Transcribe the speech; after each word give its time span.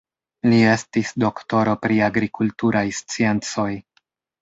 Li 0.53 0.61
estis 0.69 1.11
doktoro 1.25 1.77
pri 1.85 2.01
agrikulturaj 2.09 2.85
sciencoj. 3.05 3.73